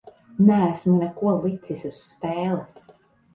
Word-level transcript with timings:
Neesmu 0.45 0.93
neko 1.01 1.33
licis 1.43 1.85
uz 1.91 2.01
spēles. 2.15 2.81